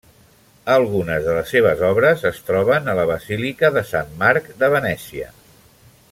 [0.75, 5.29] Algunes de les seves obres es troben a la Basílica de Sant Marc de Venècia.